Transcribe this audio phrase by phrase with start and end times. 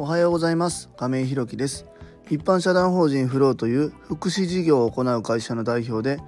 [0.00, 0.90] おはようございます。
[0.96, 1.84] 亀井ひろきです。
[2.30, 6.22] 一般社団法人フローという福祉事業を行う会社の代表で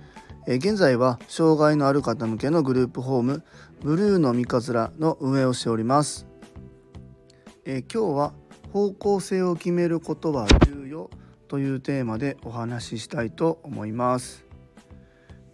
[0.45, 3.45] 現在は障害のある方向けのグループホーム
[3.81, 6.27] ブルーの三日面の運営をしております。
[7.65, 8.35] え今日は
[8.73, 11.09] 方向性を決めることは重要
[11.47, 14.45] というテーマでお話ししたいと思います。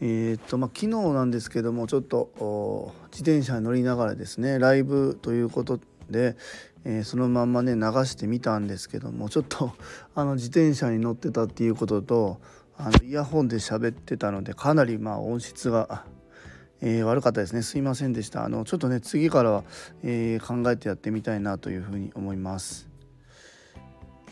[0.01, 6.37] えー、っとまあ、昨日なんですけどもちょっと自転車に乗りながらですねライブということで、
[6.89, 9.73] えー、そのまんまね流してみたんですけどもちょっと
[10.15, 12.41] あの自転車に乗ってたっていうことと
[12.79, 16.05] あのイヤホンで喋ってたのでかなりまあ音質が、
[16.81, 17.63] えー、悪かったですね。
[17.63, 18.45] すいませんでした。
[18.45, 19.65] あのちょっとね次からは、
[20.03, 22.89] えー、考えてやってみたいなというふうに思います。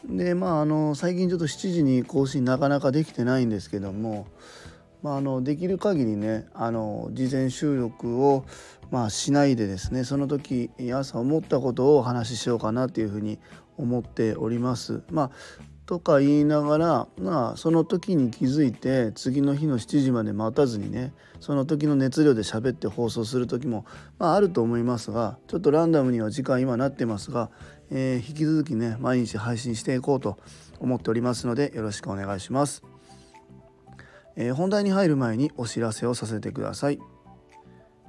[0.09, 4.27] でまああの最近ちょっと7時に更新なかなかできてないんですけども
[5.05, 8.47] まあ、あのできる限りねあの事前収録を、
[8.91, 13.39] まあ、しないでですねその時朝思ったことをお話ししようかなというふうに
[13.77, 15.03] 思っております。
[15.11, 15.31] まあ
[15.87, 23.85] とか言いながら、まあ、その時に気づいて次の日の7時まで待たずにねその時の熱量で喋って放送する時も、
[24.19, 27.51] まあ、あると思いますがちょっとランダムには時間今なってますが、
[27.91, 30.39] えー、引き続きね毎日配信していこうと
[30.81, 32.94] 思っておりますのでよろしくお願いします。
[34.37, 36.99] えー、本題に入る前にお知らせをさせてください、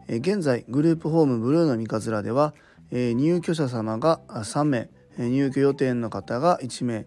[0.08, 2.54] えー、現在グループホームブルーの三日面では、
[2.92, 7.06] えー、入居者様が3名入居予定の方が1名、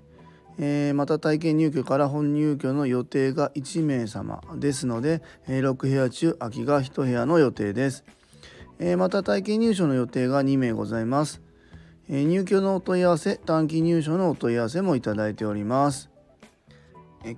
[0.58, 8.04] えまた体験入居から本入居の予定が1名様ですので、え6部屋中空きが1部屋の予定です、
[8.78, 11.42] えまた体験入所の予定が2名ございます、
[12.08, 16.07] 入居のお問い合わせ短期入所のお問い合わせもいただいております。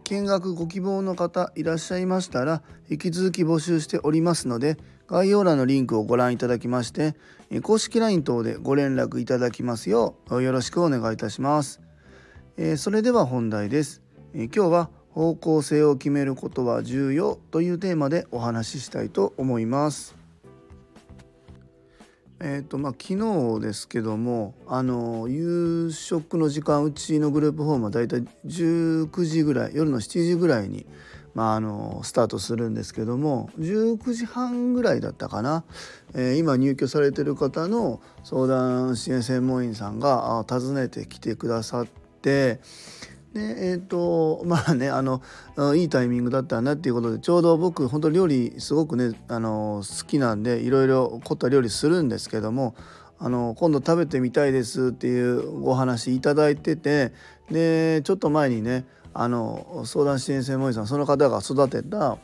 [0.04, 4.76] 見学ご希望の方いらっしゃいましたら引き続き募集しておりますので
[5.08, 7.16] 概要欄のリンクをご覧いただきまして
[7.62, 11.80] 公式 LINE 等でご連絡いただきますようよろしくお願いいたします。
[12.76, 14.02] それでは本題です。
[14.34, 20.19] 今日は方向性を決めることは重要というテーマでお話ししたいと思います。
[22.42, 23.18] えーとまあ、昨
[23.58, 30.86] 日ですけどもあの夕食の時間うちのグループホームはだいたい19時ぐらい夜の7時ぐらいに、
[31.34, 35.64] まあ、あのスタートするんですけども19時半ぐらいだったかな、
[36.14, 41.86] えー、今入居されてる方の相談支援専門員さんが訪ねてきてくださっ
[42.22, 42.60] て
[43.34, 45.22] でえーとまあねあの
[45.76, 52.74] いいタイミングだったなっていうことでちょうど僕本当料理すごくねあの好きなんでいろいろ凝った料理するんですけども
[53.20, 57.12] あの今度食べてみたいですっていうお話いただいてて
[57.50, 62.18] でちょっと前にねあの相談支援専門員さんその方が育てた、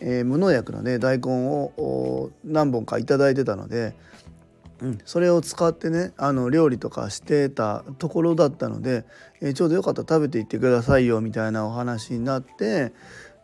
[0.00, 3.94] えー、無農薬のね大根を何本か頂いてたので
[4.80, 9.04] うん、それを使ってねあの料理とかしてたところだったので、
[9.40, 12.92] えー、ちょうどよかったら食べていってくださいよみたいなお話になって、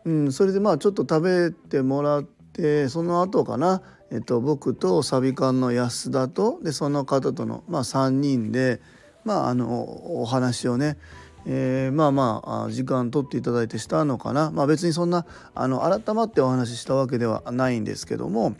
[0.05, 8.79] うん、それでまあちょっと食べてもらってその後かな、えっと、僕とサビ館の安田とでその方との、まあ、3人で、
[9.23, 10.97] まあ、あのお話をね
[11.45, 18.55] えー、まあまあ時間取っていただいてしたのかな、まあ、別にそんなあの改まってお話ししたわけではないんですけども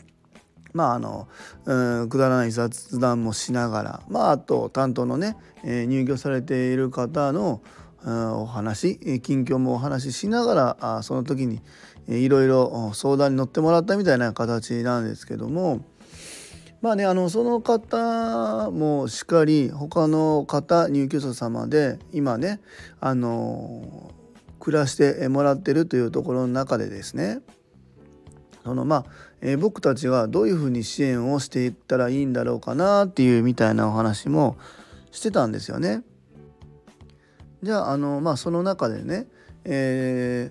[0.74, 1.28] まああの、
[2.08, 7.62] くだらない雑談もしながら、まあ、あと担当のね、え、入居されている方の、
[8.06, 11.62] お話近況もお話ししながらあその時に
[12.06, 15.86] いろいろ相談に乗ってもらったみたいな形なんですけども
[16.82, 22.60] まあねあのその方もしっかり他の方入居者様で今ね
[23.00, 24.12] あの
[24.60, 27.40] 暮らしてもらってるというところの中でですね
[28.64, 29.04] そのまあ、
[29.42, 34.56] えー、僕たちがどういうふうに支援をしていったらいいんだろうかなっていうみたいなお話も
[35.10, 36.02] してたんですよね。
[37.62, 39.26] じゃああのまあその中でね、
[39.64, 40.50] え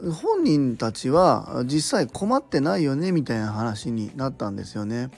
[0.00, 5.10] ー、本人たちは実際困ってないよねみたいな話になったんですよね。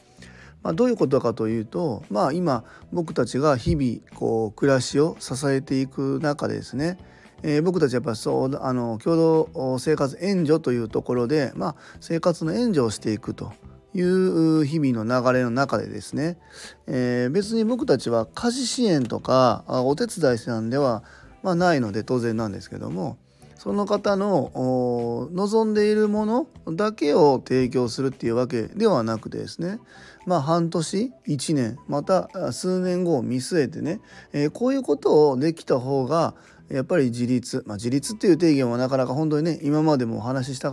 [0.63, 6.99] まあ、どういうことかというと、まあ、今僕たちが日々こう暮らしを支えていく中でですね
[7.43, 13.53] えー、僕たちやっぱそうあの共同生活援助というところで、まあ、生活の援助をしていくと
[13.95, 16.39] いう日々の流れの中でですね、
[16.87, 21.03] えー、別に僕たちは家事支援とかお手伝いさんでは、
[21.43, 23.19] まあ、ないので当然なんですけども
[23.63, 29.79] その方の望んでいるものだけを提供するっていうわけではなくてですね
[30.27, 34.01] まあ半年1年また数年後を見据えてね、
[34.33, 36.35] えー、こういうことをできた方が
[36.73, 40.73] やっぱり自立、まあ、自立っていう定義もなかなか本当にね今までもお話しした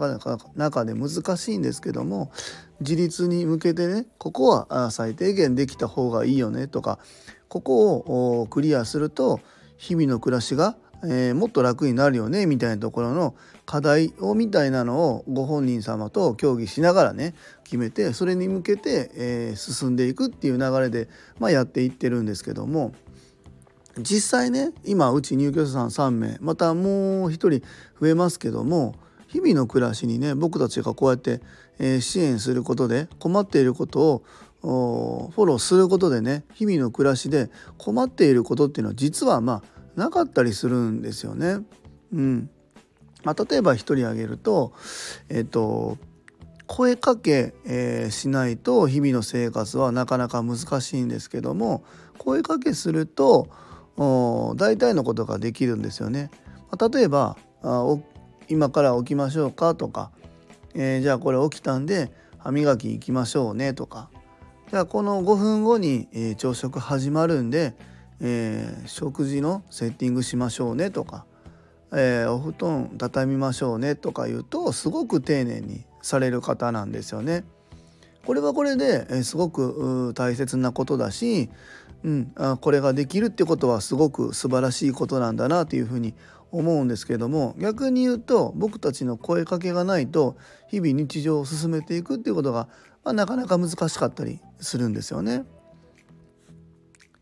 [0.55, 2.31] 中で難しいんですけども
[2.79, 6.99] 自立に向けてねここは最低限できた方がいいよねとか
[7.49, 7.95] ここ
[8.41, 9.41] をクリアすると
[9.77, 13.35] 日々の暮らしが、えー、もっと楽になるよねみたいなところの
[13.65, 17.33] 課題をみたいなのをご本人様と協議しながらね
[17.65, 21.09] 決めてそれに向けて、えー、進んでいくっていう流れで、
[21.39, 22.93] まあ、やっていってるんですけども
[24.01, 27.49] 実際ね今うち入居者さん3名またもう1人
[27.99, 28.95] 増えますけども
[29.27, 31.41] 日々の暮らしにね僕たちがこうやって、
[31.77, 34.23] えー、支援することで困っていること
[34.61, 41.59] をフォローすることでね日々の暮らしで困っていることっていうのは実はまあなかったりするんですよね。
[42.13, 42.49] うん
[43.23, 44.73] まあ、例えば一人挙げると,、
[45.27, 45.97] えーと、
[46.67, 51.83] 声かけ、えー、しないと日々の生活はなかなか難しいんですけども
[52.17, 53.49] 声かけすると
[53.99, 56.31] 大体のことができるんですよね。
[56.93, 57.37] 例えば
[58.47, 60.11] 今から起きましょうかとか、
[60.73, 64.09] えー、じゃあこれ起きたんで歯磨き行きましょうねとか
[64.71, 67.75] じゃあこの5分後に、えー、朝食始まるんで、
[68.21, 71.25] えー、食事のセッティングしましょうねとか、
[71.93, 77.43] えお布団畳みましょうねとか言うとすごく丁寧にされる方なんですよね。
[78.25, 81.49] これはこれで、すごく大切なことだし、
[82.03, 86.13] うん、あこれができるってことはすごく素晴らしいことなんだなというふうに
[86.51, 90.37] 思うんですけれども逆に言うと僕たちの声かけがないと
[90.69, 92.69] 日々日常を進めていくっていうことが、
[93.03, 95.43] まあ、なかなか難しかったりするんですよね。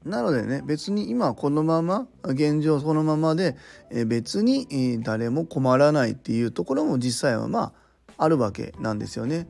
[0.05, 3.57] なのでね別に今このまま現状そのままで
[4.05, 7.73] 別に誰も困らないっていうところも実際はま
[8.17, 9.49] ああるわけなんですよね。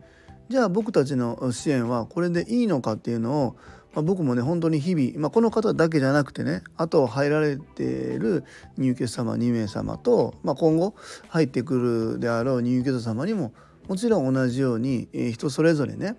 [0.49, 3.57] じゃあ僕たちの支援はこれでいいのかっていうのを
[3.93, 8.43] まあ、僕もね本当に日々、まあ、この方だけじゃなくてねあと入られている
[8.77, 10.95] 入居者様2名様と、まあ、今後
[11.29, 13.53] 入ってくるであろう入居者様にも
[13.87, 16.15] もちろん同じように、えー、人それぞれね、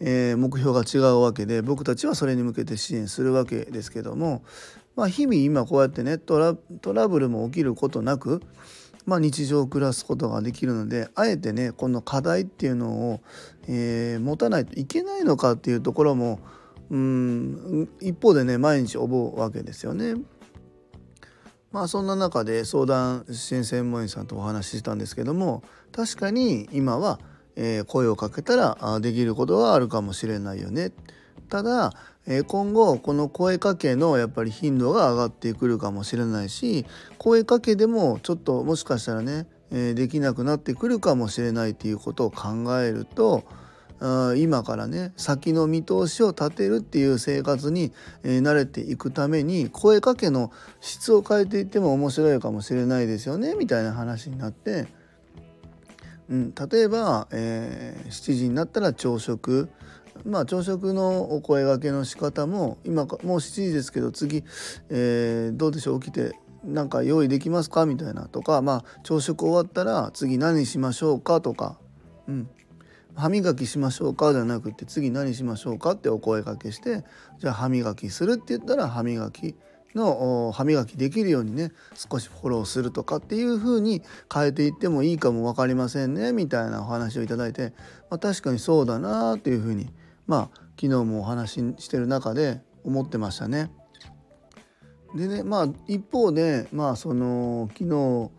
[0.00, 4.42] えー、目標が違うわけで僕たちはそれに向けて支援するわけですけども、
[4.96, 8.42] まあ、日々今こうやってねトラトラブルも起きることなく
[9.06, 13.20] まあ、日常を暮らすことができるのであえてねこの課題っていうのを、
[13.68, 16.40] えー、持たないといけないのかっていうところも
[16.90, 20.14] うん一方でね毎日思うわけですよね。
[21.72, 25.62] まあそんな中で相談支援専門員さんとお話ししたんですけども
[25.92, 27.20] 確かに今は、
[27.56, 30.92] えー、声をかけたらできることがあるかもしれないよね。
[31.48, 31.92] ただ、
[32.26, 36.86] えー、今後この声かけのやっぱり頻度が上がってくるかもしれないし
[37.18, 42.48] 声かけでもちょっともしかしたらね、えー、できなくなってくるかもしれないっていうことを考
[42.80, 43.44] えると
[44.36, 54.86] 今からね先の見通しを立てるっていう生活に、慣れていくために声かけの質を変えていっても面白いかもしれないですよねみたいな話になって、
[56.28, 59.68] うん、例えば、えー、7時になったら朝食。
[60.24, 64.44] まあ朝食のお声がけの仕方も今もう7時ですけど次、
[64.88, 66.32] えー、どうでしょう起きて
[66.64, 67.84] なんか用意できますか？
[67.84, 71.42] みたいなとかまあ朝食終わったら次何しましょうか？
[71.42, 71.78] とか、
[72.26, 72.48] うん、
[73.16, 77.04] 歯磨きしましょうかじゃなくて次何しましょうかってお声かけして
[77.38, 79.56] じゃあ歯磨きするって言ったら歯磨き
[79.94, 84.02] の歯磨きできるようにね少しフォローするとかっていう風に
[84.32, 87.72] 変えていってもいいかも分かりませんねみたいなお話をいただいて、
[88.10, 89.88] まあ、確かにそうだなっていう風に
[90.26, 93.70] まあ昨日もお話ししてる中で思ってましたね。
[95.14, 98.30] でねまあ一方でまあその昨日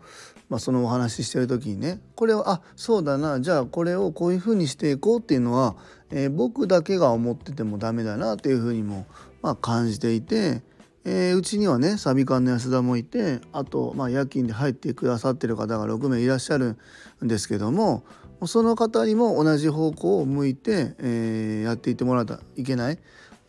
[0.48, 5.76] まあ、そのお話ししてる時にねこれをあそうだなじゃあこれをこういうふうにしていこうっていうのは、
[6.10, 9.06] えー、僕だけが思っててもダメだなっていうふうにも、
[9.42, 10.62] まあ、感じていて、
[11.04, 16.78] えー、うちにはねサビ館の安田もいてあと、まあ、夜勤で入ってくださってる方が6名いらっしゃる
[17.22, 18.04] んですけども
[18.46, 22.98] その方にも同じ方向を向いて、えー、やっていってもらわないといけない。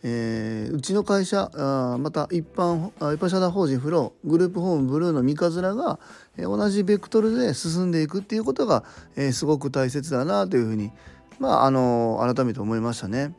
[0.02, 5.98] えー、うちの会社あまた一般一般社団法人フローグループホームブルーの三日面が、
[6.38, 8.84] えー、同じベクトルで進んでいくっていうことが、
[9.16, 10.90] えー、すごく大切だなというふうに、
[11.38, 13.34] まあ、あの改めて思いましたね。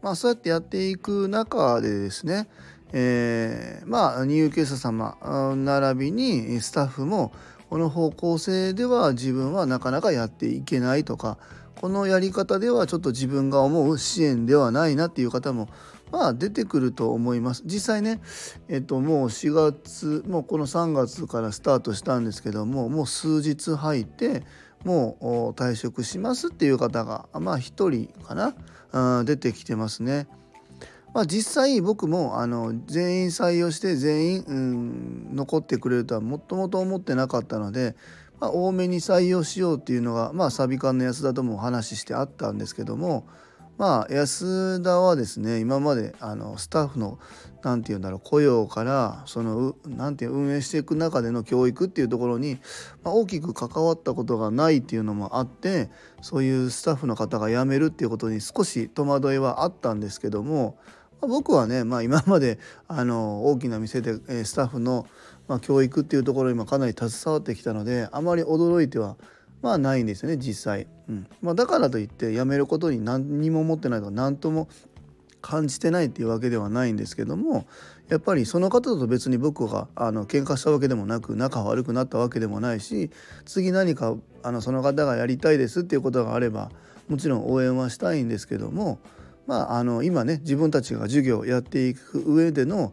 [0.00, 2.46] まあ、そうやってやっていく中でですね、
[2.92, 5.16] えー、まあ入居者様
[5.56, 7.32] 並びにスタッフも
[7.70, 11.38] この方向性では自分はなかなかやっていけないとか
[11.80, 15.68] このやり方ではちょっと自分が思う支援ではないなっていう方も
[16.12, 18.20] まあ出てくると思います実際ね
[18.68, 24.44] えっともう4月もうこの3月からスタートしたんですけどももう数日入って
[24.84, 28.54] もう退職しますっていう方がまあ1人かな？
[28.92, 30.28] あ出てきてますね。
[31.14, 37.94] まあ、実際僕もあの全員採用して全員、うん、残ってくれるとはもともと思ってなかったので
[38.40, 43.26] まあ、多めに採用しようっていうのが、まあ、サビ館の安田ともお話ししてあったんですけども、
[43.76, 47.18] まあ安田はですね今まであのスタッフの
[47.62, 52.58] 何て言うんだろう雇用からその何て言う運営していく中での教育っていうところに、
[53.02, 60.78] まあ、大きく関わったことがないっていうのもあってそういうスタッフの方が辞めるっていうことに少し戸惑いはあったんですけども、
[61.26, 65.06] 僕はね、まあ、今まであの大きな店で、えスタッフの、
[65.48, 69.16] ま、教育っていうところにもかなり携わってきたのであまり驚いては
[69.62, 71.26] まあないんですよね実際、うん。
[71.40, 74.68] まあ、だからといって辞めることに何にも思ってないとか何とも
[75.44, 77.66] 感じてないっていうわけではないんですけども
[78.08, 83.10] やっぱりその方と別に僕があの喧嘩したわけでもなく仲悪くなったわけでもないし
[83.44, 86.70] 次何かあのその方がやりたいですっていうことがあれば
[87.08, 88.98] もちろん応援はしたいんですけども
[89.46, 92.92] まああの今ね自分たちが授業をやっていく上での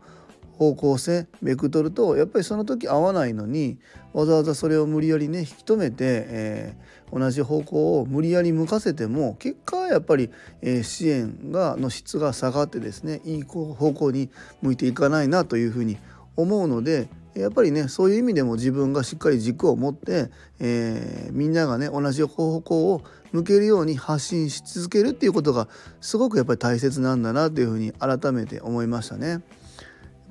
[0.61, 3.79] 方向性ベクトルとやっぱりその時合わないのに
[4.13, 10.29] わざわざそれを無理やりね引き止めて、えー、同じ方向を無理やり向かせても結果はやっぱり、
[10.61, 14.29] えー、支援がの質が下がってですねいい方向に
[14.61, 15.97] 向いていかないなというふうに
[16.35, 25.69] 思うのでやっぱりねそういう意味でも自分がしっかり軸を持って、えー、みんながね同じ方向を向けるように発信し続けるっていうことが
[26.01, 29.29] すごくやっぱり大切なんだなというふうに改めて思いましたね。
[29.29, 29.41] やっ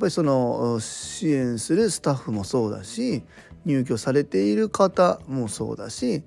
[0.00, 3.22] ぱりその支援するスタッフもそうだし
[3.66, 6.22] 入居されている方もそうだし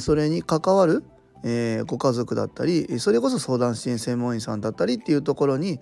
[0.00, 1.04] それに関わる
[1.44, 5.80] えご家族だったりそれこそ相談支援専門員さんだったりっていうところに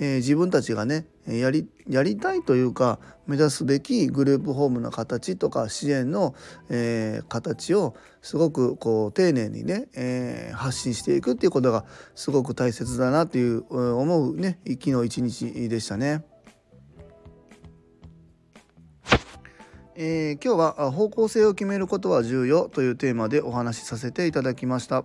[0.00, 6.34] え自分たちがねやりやりたいというか目指すべきグループホームの形とか支援の、
[6.68, 11.84] えー、形をすごくこう丁寧にね、えー、発信していくっていうことが
[12.14, 16.24] すごく大切だなという思うね昨日一日でしたね。
[19.96, 25.04] えー、今日は方向性を決めることは重要というテーマでお話しさせていただきました、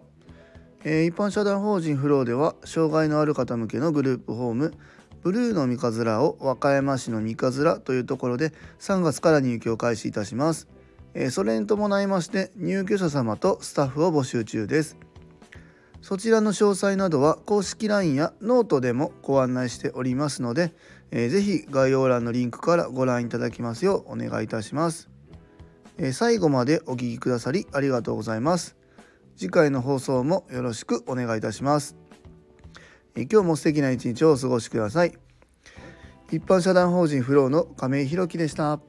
[0.83, 4.73] えー、一般社団法人フローでは障害のある方向けのグループホーム
[5.21, 10.67] ブルーの三日面を和歌山市の三日面というところで3月から入居を開始いたします、
[11.13, 14.97] えー、それに伴いまして入居者様とスタッフを募集中です。
[16.01, 20.73] そちらの詳細などは公式 LINE やノートでもご案内しておりますので、
[21.11, 25.09] えー、ぜひ概要欄のリンクからご覧いただきますようお願いいたします。
[25.97, 28.75] えー、最後までお聴きくださりありがとうございます。
[29.35, 31.95] 次回の放送もよろしくお願いいたします。
[33.15, 35.13] えー、今日も素敵な一日をお過ごしください。
[36.31, 38.79] 一般社団法人フローの亀井宏樹でした。